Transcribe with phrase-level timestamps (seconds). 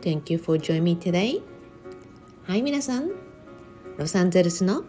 [0.00, 0.22] everyone.
[0.22, 1.42] Thank you for joining me today.
[2.46, 3.10] はい、皆さん。
[3.98, 4.84] ロサンゼルスの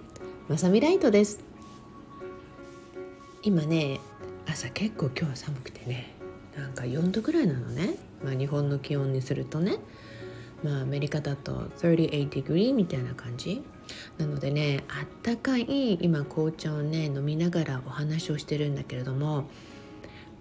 [0.48, 1.40] まさみライトです。
[3.44, 4.00] 今ね、
[4.48, 6.14] 朝結構今日は寒くてね、
[6.56, 7.96] なんか4度ぐらいなのね。
[8.24, 9.78] まあ日本の気温にするとね。
[10.64, 13.62] まあアメリカだと38 degree みたいな感じ。
[14.18, 19.50] なのでね、あったかい今紅茶をね飲みながらお話をしてるんだけれども。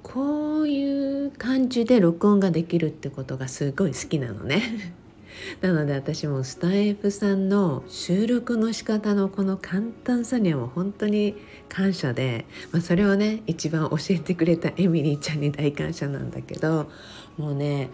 [0.02, 4.94] こういう感じで録音ができるってことがすごい好きなのね。
[5.60, 11.34] なので私もスタイフさんの収録の仕方のこの簡単さにはもう本当に
[11.68, 16.90] 感謝で、まあ、それをね一番教えてくれたエミリーちゃんに大感謝なんだけど
[17.38, 17.90] もうね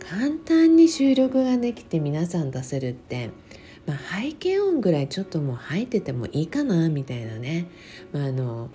[0.00, 3.30] 簡単に収録ができて皆さん出せるって、
[3.86, 7.68] まあ、背景音ぐらいちょっともう入っててもいいかなみたいなね、
[8.12, 8.70] まあ、あの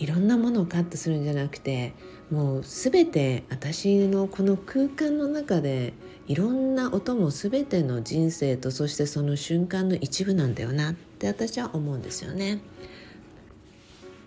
[0.00, 1.92] いろんなものをカットするんじゃなくて
[2.30, 5.92] もう全て私のこの空間の中で
[6.26, 12.60] いろんな音も全ての人生とそしてその瞬間の一部なんだよなって私は思うんですよね。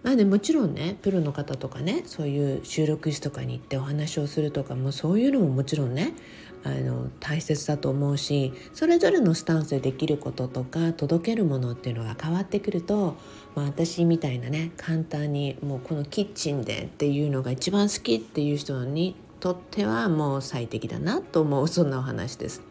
[0.04, 6.14] まあでもちろんねプロの方とかねそういう収録室とかに行ってお話をするとかもそういうのももちろんね
[6.64, 13.18] あの大切だと思うしそれぞれのスタンスでできることとか届けるものっていうのが変わってくると、
[13.56, 22.62] まあ、私みたいなね簡単にもうこのキッチンでっていうのが一番好きっていう人にとってはもう最適だなと思うそんなお話です。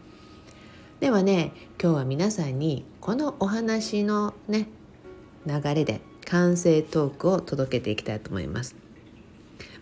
[1.00, 4.68] ではね今日は皆さんにこのお話のね
[5.44, 8.81] 流れで完成トークを届けていきたいと思います。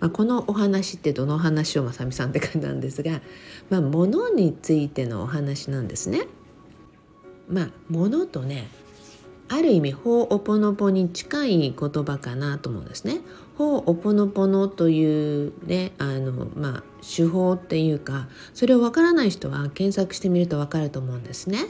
[0.00, 3.20] まあ、このお話ってどの話をまさみさんって感じなんですが、
[3.68, 6.26] まあ、物についてのお話なんですね。
[7.48, 8.68] まあ、物とね
[9.48, 13.20] ある意味「ほうおぽのぽ」に近い言葉かなと思うんですね。
[13.58, 21.66] ほうおぽのぽのというねあの、まあ、手法っていうかそれをわからない人は検索してみるとわかると思うんですね。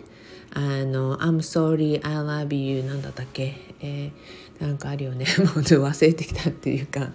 [0.53, 7.11] あの「I'm sorry I love you」なんだったっけ、えー、なんかあるよね もう忘れてきたっていうか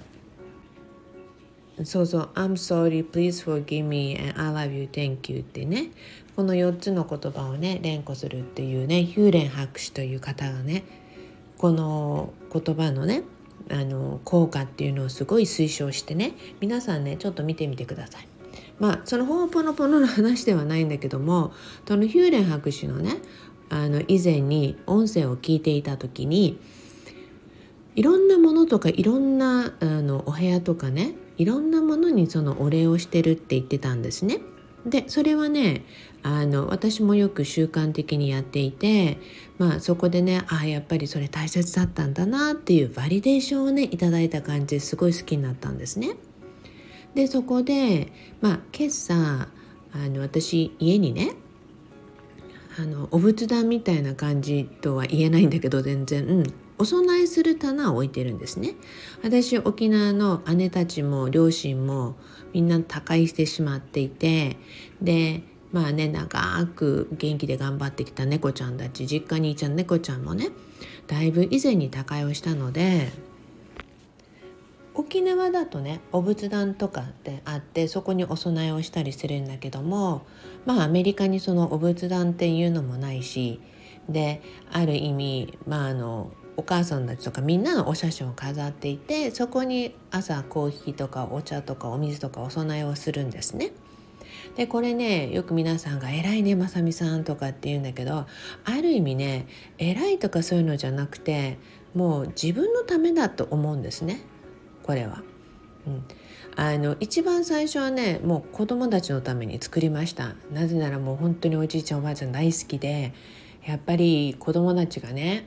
[1.84, 5.92] そうそう「I'm sorry please forgive me and I love you thank you」ってね
[6.36, 10.84] この4つの言葉をね連呼するっていうねヒューレン博士という方がね
[11.58, 13.24] この言葉のね
[13.70, 18.28] あの効果っていうのをすごい推奨してね皆さんねちょっと見てみてください。
[18.80, 21.54] まあそのホーポノポノの話ではないんだけども
[21.88, 23.18] そのヒューレン博士のね
[23.70, 26.60] あの以前に音声を聞いていた時に
[27.96, 34.42] いろんなものとかいろんなあのお部屋とかねいろんなものにそのお礼をしてるって言ってたんですね。
[34.86, 35.84] でそれはね
[36.22, 39.20] あの私もよく習慣的にやっていて、
[39.58, 46.16] まあ、そこでねああやっぱりそれ大切だったんだなっていうバリデーションをねいただいた感じですごい好きになったんですね。
[47.16, 49.48] でそこで、まあ、今朝
[49.94, 51.32] あの私家にね
[52.78, 56.44] あのお仏壇みたいな感じとは言えないんだけど全然、うん、
[56.78, 58.76] お供えする棚を置いてるんですね。
[59.24, 62.16] 私沖縄の姉たちも両親も
[62.54, 64.58] みんな他界してしまっていて
[65.02, 70.50] でまあね長く元気で頑張ってきた猫ちゃんたち実家にいちゃん猫ちゃんもね
[71.08, 73.12] だいぶ以前に他界をしたので
[74.94, 80.26] 沖縄だとねお仏壇とかってあってそこにお供えをしたりするんだけども
[80.66, 83.60] まあアメリカにそのお仏壇っていうのもないし
[84.08, 84.42] で
[84.72, 93.72] ある意味まああのお母さんたちとかみんなのお写真を飾っていてそこに朝コーヒーとかお茶とかお水とかお供えをするんですね。
[94.56, 98.26] でこれねよく皆さんが「偉いねまさみさん」とかって言うんだけど
[98.64, 101.58] ある意味ね偉いとかそういうのじゃなくて
[101.94, 104.22] もう自分のためだと思うんですね
[104.84, 105.24] これは。
[105.88, 106.04] うん、
[106.56, 113.14] あの一番最初はねもう子供たちのために作りましたなぜならもう本当におじいちゃんおばあちゃん大好きで
[113.68, 115.46] やっぱり子供たちがね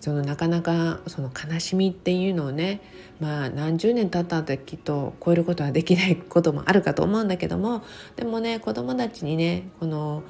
[0.00, 2.80] そのなかなかその悲しみっていうのをね
[3.20, 7.82] まあ何十年経ったってきっと超えることはできないこともあるかと思うんだけども
[8.16, 10.22] でもね子供たちにねこの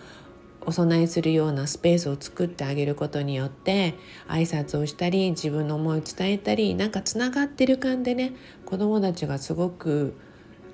[0.63, 3.95] お供えするようなスペースを作ってあげることによって
[4.27, 8.33] 挨拶をしたり自分の思いを伝えたりなんかつながってる感でね
[8.67, 10.15] 子どもたちがすごく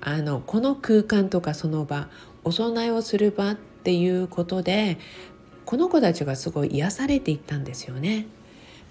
[0.01, 2.09] あのこの空間とかその場
[2.43, 4.97] お供えをする場っていうことで
[5.65, 8.27] この子たちがすごい癒されていったんですよね。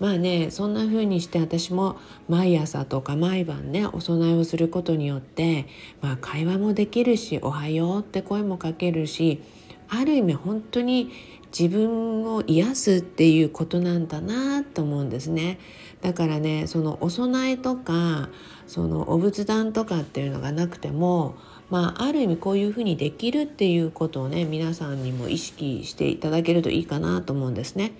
[0.04, 1.96] まあねそんな風にして私も
[2.28, 5.66] 毎朝とか毎晩ねお供えをすることによって、
[6.02, 9.40] まあ、会話もできるし「おはよう」って声もかけるし
[9.88, 11.10] ある意味本当に
[11.58, 15.58] 自分を癒すっていうことなんだなと思うんですね
[16.02, 18.28] だからねそのお供えとか
[18.66, 21.36] そのお仏壇とかっていうのがなくても
[21.70, 27.92] まあ、ある意味こういうふうにできるっていうことをね皆さんにも意識していただけるといいかなと思うんですね。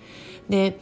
[0.47, 0.79] で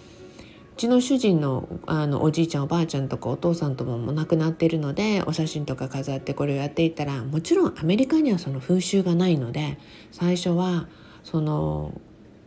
[0.74, 9.78] うちの主人のあのおじいちゃんおばあちゃんとかお父さんともも亡くなっているのでお写真とか飾ってこれをやっていたらもちろんアメリカにはその風習がないので
[10.12, 10.88] 最初は
[11.24, 11.94] その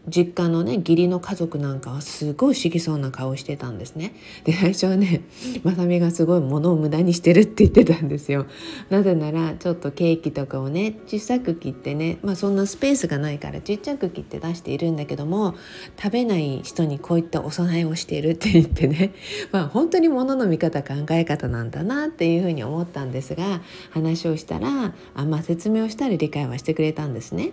[0.08, 4.14] 実家のね義理の家族なんかはすごい不思議そうな顔してたんですね。
[4.44, 5.22] で最初はね
[5.64, 8.46] まさみがすごい物を無駄にしてるって言ってたんですよ。
[8.88, 15.54] なぜならちょっとケーキとかをね小さく切ってねまあそんなスペースがないからちっちゃく切って出しているんだけども
[16.00, 19.12] 食べない人にこういったお供えをしているって言ってね
[19.50, 23.60] まあ本当に物の見方考え方なんだなっていうふうに思ったんですが
[23.90, 27.50] 話をしたらあまあ説明をしたり理解はしてくれたんですね。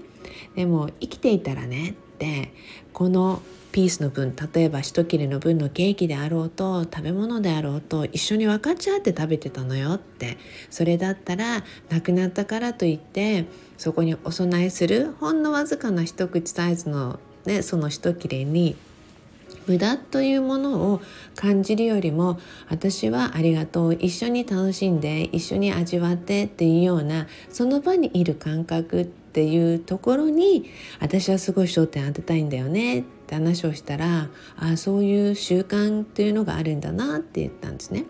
[0.55, 2.53] でも生きていたらねって
[2.93, 3.41] この
[3.73, 10.37] ピースの分例えば一切れの分のケーキであろうと食べ物であろうと一緒に分かち合って食べてたのよって
[10.69, 13.45] それだったら亡くなったからといって
[13.77, 18.75] そこにお供えするほんのわずかな一口サイズの、ね、その一切れに
[19.65, 21.01] 無駄というものを
[21.35, 22.39] 感じるよりも
[22.69, 30.69] 私はありがとう一緒に楽しんで一緒に味わってっていうようなその場にいる感覚ってっていうところに
[30.99, 38.05] 私はすごい焦点当てたいんだよねって話をしたらあそういう習慣っていうのがあるんだなって言ったんですね。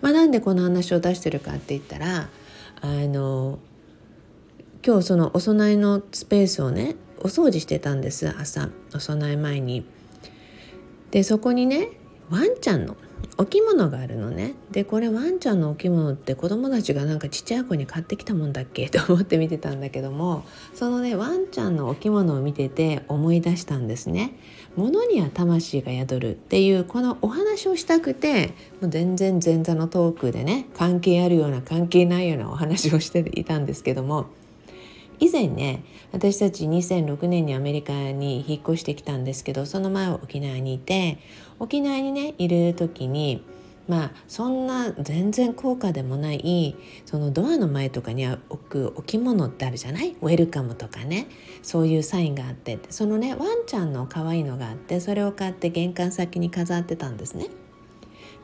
[0.00, 2.30] まあ、なんでこの話を出してるかって言ったら
[2.80, 3.58] あの
[4.82, 9.84] 今日そのお供えのスペースをねお掃除してたんです朝お供え前に。
[11.10, 11.90] でそこにね
[12.30, 12.96] ワンちゃんの
[13.38, 18.88] お着物があるのねでこれワンちゃんのお着物って子供たちがなんかちっちゃい子に買ってきたもんだっけ？
[18.90, 24.32] と思って見てたんだけどもそのねワンちゃんのお着物を見てて思い出したんですね。
[24.76, 28.48] 物には魂が宿るっていうこのお話をしたくて
[28.80, 34.26] もう全然前座のトークでね関係あるような関係ないようなお話をしていたんですけども
[35.18, 35.82] 以前ね
[36.12, 41.18] 私たち2006年にアメリカに引っ越してきたんですけどその前は沖縄にいて
[41.58, 43.42] 沖縄にねいる時に
[43.88, 50.16] まあそんな全然高価でもないそのドアの前とかに置く置物ってあるじゃない？
[50.20, 51.28] ウェルカムとかね。
[51.62, 52.80] そういうサインがあって。
[52.90, 57.46] そのねワンちゃんの可愛いのがあってそれを買って玄関先に飾ってたんですね。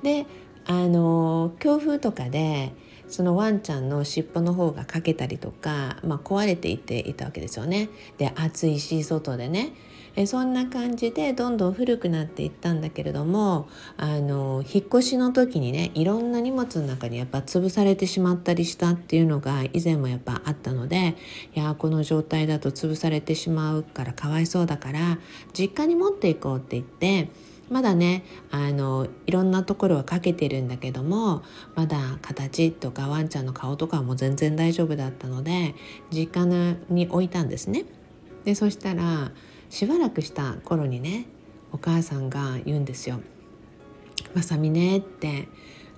[0.04, 0.26] で
[0.64, 2.72] あの強風とかで
[3.12, 7.88] そのワンちゃんの尻尾の方が欠けたりとか、まあ、壊れていっていたわけですよね。
[8.18, 9.74] で暑いし外でね
[10.14, 21.16] えそんな感じでどんどん古くなっていったんだけれどもあの引っ越しの時にねいろんな荷物の中にやっぱ潰されてしまったりしたっていうのが以前もやっぱあったので
[21.54, 25.18] いやこの状態だと潰されてしまうからかわいそうだから
[25.54, 27.30] 実家に持っていこうって言って
[27.70, 31.42] まだねあのいろんなところはかけてるんだけども
[31.74, 35.74] まだ形とかワンちゃんの顔とかも全然大丈夫だったので
[36.10, 37.84] 実家に置いたんですね。
[38.44, 39.32] でそしたら
[39.70, 41.26] しばらくした頃にね
[41.72, 43.20] お母さんが言うんですよ。
[44.34, 45.48] まさみねって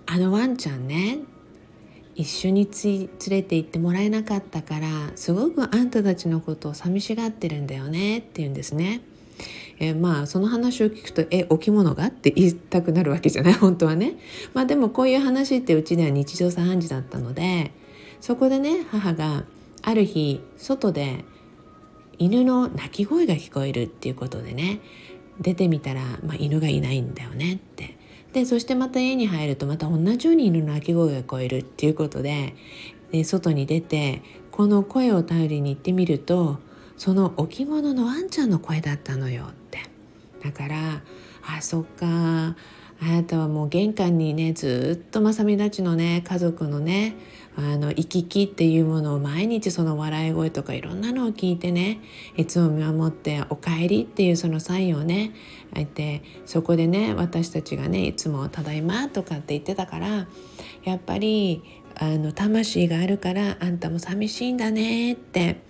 [0.06, 1.18] あのワンちゃんね
[2.14, 9.00] 一緒に連れて行ってもらえなかったからすごくあんたたちのことを寂しがってるんだよねって言うんですね。
[9.78, 13.52] えー、まあその話を聞くと「えお着物が?」って言いたくなるわけじゃない？
[13.58, 14.14] 本当はね。
[14.52, 17.72] まあでもこういう話ってうちでは日常茶飯事だったので
[18.20, 19.44] そこでね母が
[19.82, 21.24] ある日外で
[22.18, 24.80] 犬の鳴き声が聞こえるっていうことでね
[25.40, 27.96] 出てみたら、まあ、犬がいないんだよねって
[28.32, 32.54] でそしてまた家に入るとまた同じように犬の鳴き声が聞こえるっていうことで
[33.12, 36.58] で外に出てこの声を頼りに行ってみると
[36.96, 39.80] その置物のワンちゃんの声だったのよって。
[40.42, 41.02] だから
[41.46, 42.56] あそっか。
[43.02, 47.16] あなたはもう玄関にねずっとまさみたちのね家族のね
[47.56, 52.00] あの行き来っていうものを毎日その笑い声とかいろんなのを聞いてね
[52.36, 55.32] いつも見守って「おかえり」っていうそのサインをね
[55.76, 60.26] あってそこでね私たちがねいつも「ただいま」とかって言ってたから
[60.84, 61.62] やっぱり
[61.96, 65.60] あの魂があるからあんたも寂しいんだねって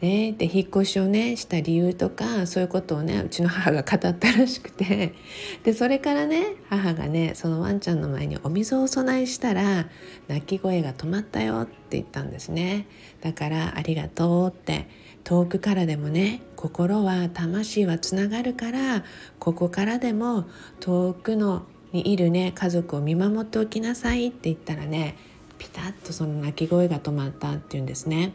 [0.00, 5.14] ね、で引っ越しをねした理由とかそういうことをねうちの母が語ったらしくて
[5.62, 9.90] でそれからね母がねそのワンちゃんの前にお水をお供えしたら
[10.26, 12.86] 泣き声が止まったよって言ったんですね
[13.20, 14.88] だからありがとうって
[15.22, 19.04] 遠くからでもね心は魂はつながるから
[19.38, 20.46] ここからでも
[20.80, 25.18] 遠くのにいるね家族を見守っておきなさいって言ったらね
[25.58, 28.32] ピタッとその泣き声が止まったっていうんですね。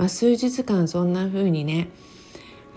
[0.00, 1.90] まあ、数日間そんな風にね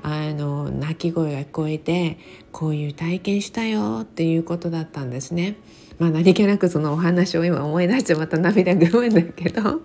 [0.01, 2.17] あの泣き声が聞こえて
[2.51, 5.55] こういう体験したよっていうことだったんですね。
[5.99, 9.79] まあ何気なくそのお話を今思い出してまた涙ぐむんだけど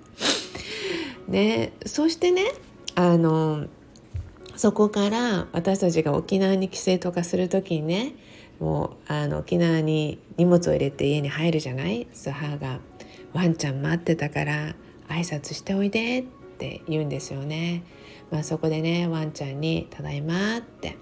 [1.31, 2.43] でそしてね
[2.97, 3.67] あの
[4.57, 8.15] そこから私たちが沖縄に帰省とかする時にね
[8.59, 12.09] もうあの沖縄に荷物を入れて家に入るじゃない？
[12.33, 12.81] 母が
[13.33, 14.75] 「ワンちゃん待ってたから
[15.09, 17.85] 挨拶しておいで」ってって言うんですよね。
[18.33, 20.97] まあ、そこでねワンちゃんに「ただいま」って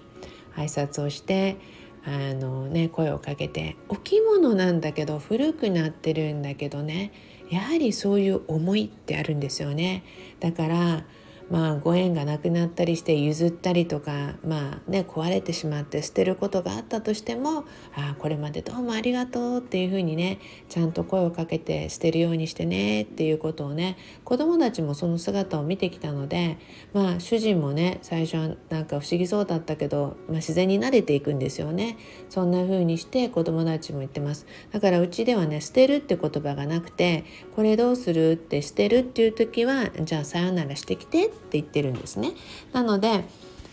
[0.55, 1.57] 挨拶をして
[2.05, 7.11] あの、ね、声をかけてお着物なんだけど古くなってるんだけどね
[7.49, 10.03] やはりそういう思いってあるんですよね。
[10.39, 11.05] だから
[11.49, 17.59] まあ、ご縁がなくなったりして譲ったりとか、まあね、壊れてしまって捨てることがあったとしても
[17.95, 26.57] 「ああこれまでどうもありがとう」っていうふうにねちゃんと声をかけて捨てるようにしてねっていうことをね子どもたちもその姿を見てきたので、
[26.93, 31.97] まあ、主人もね最初はなんか不思議そうだったけど、まあ、自然に慣れていくんですよね。
[32.29, 34.45] そんな風にして子どもたちも言ってます。
[34.71, 37.23] だからうちではね捨てるって言葉がなくて
[37.55, 42.31] 「これどうする?」って捨てるっていう時は「じゃあさよならしてき」て言ってるんですね。
[42.73, 43.25] なので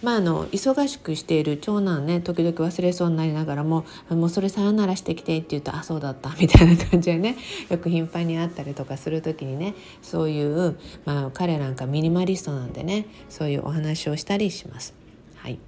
[0.05, 7.37] まあ、あの忙しくしている長男ね時々忘れそうになりながらも「もうそれさよならしてきて」って言うと「あそうだった」みたいな感じでね
[7.71, 14.93] よく頻繁に会ったりとかする時にねそういう、まあ、彼なんかミニマリストなんでねそういうお話をしたりします。
[15.37, 15.59] はい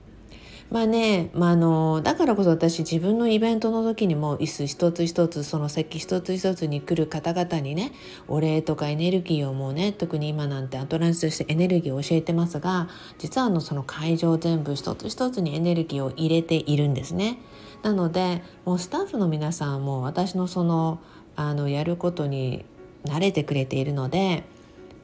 [0.70, 7.92] まあね、まあ、あのだからこそ私自分のイベントの時にも椅子一つ一つその席一つ一つに来る方々にね
[8.26, 17.38] お礼とかエネルギーをもうね特に今なんてアトランスとしてエネルギーを教えてますが実はあのその会場全部一つ一つにエネルギーを入れているんですね。
[17.82, 21.00] なのでもうスタッフの皆さんも私のその
[21.36, 22.64] あのやることに
[23.04, 24.44] 慣れてくれているので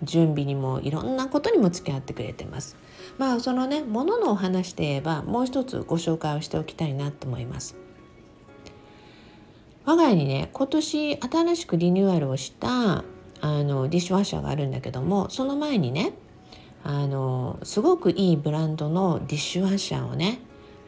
[0.03, 2.77] 準備にもいろんなことにも付き合ってくれてます。
[3.19, 7.77] まあそのねもののお話で言えばもう一つご紹介をしておきたいなと思います。
[9.85, 13.05] 我が家にね今年新しくリニューアルをした
[13.41, 16.13] あのディッシュワッシャーがあるんだけどもその前にね
[16.85, 20.39] あのすごくいいブランドのディッシュワッシャーをね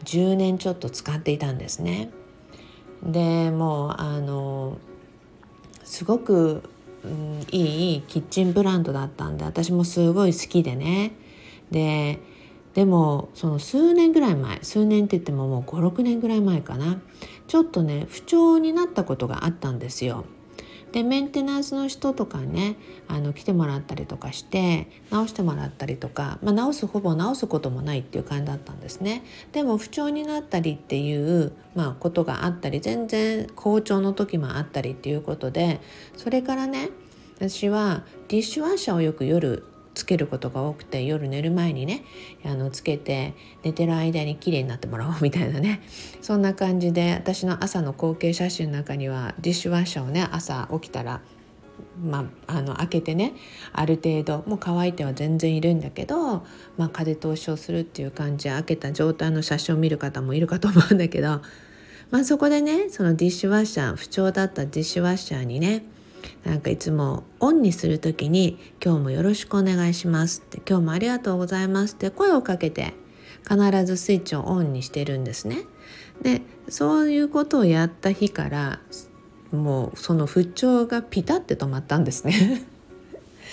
[0.05, 2.11] 10年ちょっと使っていたんですね。
[3.03, 4.79] でもうあの
[5.85, 6.63] すごく、
[7.05, 11.13] うん、いいキッチンブランドだったんで私もすごい好きでね
[11.71, 12.21] で
[12.75, 17.01] でもその数年ぐらい前数年って言ってももう56年ぐらい前かな
[17.47, 20.25] ちょっとね不調になったことがあったんですよ。
[20.95, 22.77] でメンテナンスの人とかね
[23.09, 35.81] あの来てもらったりとかして直してもらったりとか、まあ、直すほぼ直すこともないっていう感じだったんですねでも不調になったりっていう、まあ、ことがあったり全然好調の時もあったりっていうことで
[36.17, 36.91] それからね
[37.39, 39.65] 私はディッシュワッシャーをよく夜
[39.95, 42.05] つけることが多くて夜寝る前にね
[42.45, 45.81] あのつけて寝てる間に綺麗になってもらおうみたいなね。
[46.21, 51.21] そんな感じで私の朝の後継写真の中にはディッシュワッシャーをね朝起きたら
[52.03, 53.35] まあ、あの開けてね
[53.73, 56.45] ある程度もう乾いては全然いるんだけど、
[56.77, 61.41] まあ、風通しをするっていう感じで開けた状態の写真を見る方もいるかと思うんだけど、
[62.11, 65.85] まあ、そこでねそのディッシュワッシャー不調だったディッシュワッシャーにね
[66.45, 72.95] なんかいつもオンにする時に「今日もよろしくお願いします」って「今日もありがとうございます」って声をかけて
[73.49, 75.59] 必ずスイッチをオンにしてるんですね。
[76.23, 78.81] でそういうことをやった日から
[79.53, 82.65] もうその不調がピタって止まったんですね。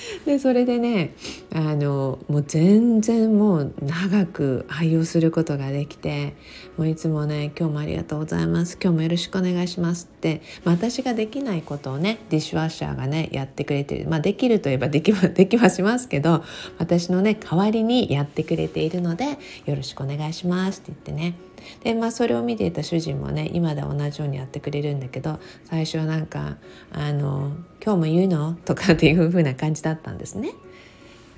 [0.25, 1.13] でそれでね
[1.53, 6.33] あのもう全然もう長く愛用することができて
[6.77, 8.77] もういつもね「今日もありがとうございます。
[8.81, 14.07] 今日もよろしくお願いします」って、まあ、私ができないことをねディッシュワッシャーがねやってくれてる。
[14.09, 16.43] まあできるといえばできは できはしますけど
[16.77, 19.25] 私のね代わりにやってくれているので
[19.65, 21.50] 「よろしくお願いします」って言ってね
[21.83, 26.57] でまあそれを見ていた主人もね今では同じようにやってくれるんだけど最初はなんか
[26.91, 27.51] 「あの
[27.83, 30.51] 今日も言うの?」とかっていう風な感じだったんですね。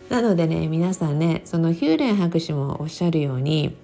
[0.09, 3.75] なのでね皆さんねそのヒューレン博士もおっしゃるように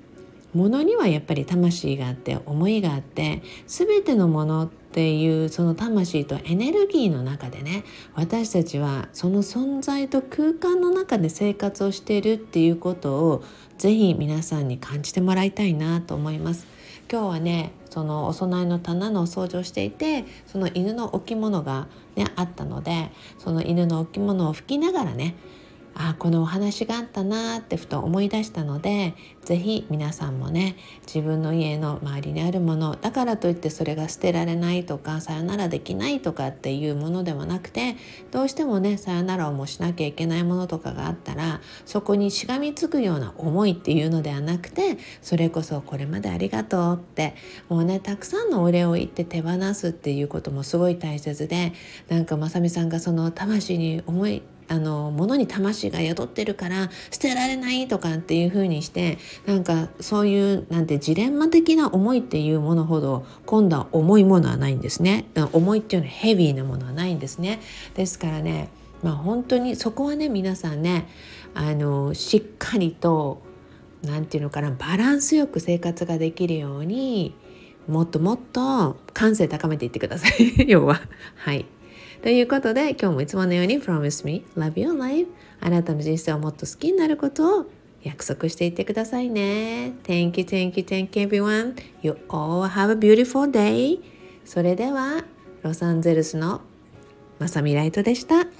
[0.53, 7.83] ものにはやっぱり魂があって思いがあって全てのものっていうその魂とエネルギーの中でね
[8.15, 13.43] 私たちはその存在と空間の中で生活をしているっていうことを
[13.77, 16.67] ぜひ皆さんに感じてもらいたいなと思います。
[17.11, 25.35] 今日はねそのお供えの棚の掃除をしていてその犬の置物が、ね、あったのでその犬の置物を拭きながらね
[26.01, 37.97] あこのお話があったなってふと思い出したので是非皆さんもね自分の家の周りにあるものだからといってそれが捨てられないとかさよならできないとかっていうものではなくて
[38.31, 47.35] どうしてもねさよならをもしなきゃいけないものとかがあったらそこにしがみつくような思いっていうのではなくてそれこそこれまでありがとうって
[47.67, 51.73] もうねたくさんのお礼を言って手放すっていうこともすごい大切で
[52.07, 65.25] なんかまさみさんがその魂に思いあの物に魂が宿ってるから捨てられないとかっていう風にしてなんかそういうなんてジレンマ的な思いっていうものほど今度は重いものはないんですね。
[65.53, 67.59] 重いっていうのはヘビーなものはないんですね。
[67.95, 68.69] ですからね
[69.01, 71.07] まあ本当にそこはね皆さんね
[71.55, 73.41] あのしっかりと
[74.03, 77.35] 何て言うのかなバランスよく生活ができるように
[77.87, 80.65] もっともっと感性高めていってください。
[80.69, 81.01] 要は。
[81.35, 81.65] はい。
[82.21, 85.29] ということで今日もいつものように Promise me love your life.
[85.61, 87.65] あなたの人生をもっと好きになることを
[88.03, 89.93] 約束していってくださいね。
[90.03, 91.75] Thank you, thank you, thank you everyone.
[92.01, 94.01] You all have a beautiful day.
[94.43, 95.23] それでは
[95.63, 96.59] ロサンゼルスの
[97.39, 98.41] まさみライトでした。
[98.41, 98.51] 今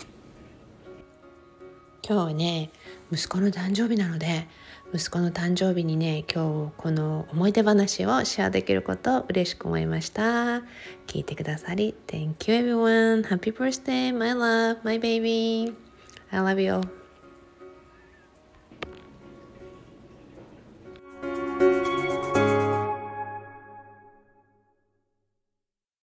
[2.01, 2.70] 日はね
[3.12, 4.48] 息子の誕生日なので
[4.91, 10.62] 息子の誕生日にね今日この思い出話をシェアできることを嬉しく思いました
[11.05, 15.75] 聞いてくださり Thank you everyone Happy birthday my love my baby
[16.31, 16.99] I love you